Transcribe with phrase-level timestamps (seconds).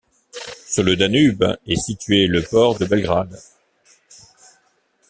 [0.65, 3.39] Sur le Danube est situé le port de Belgrade.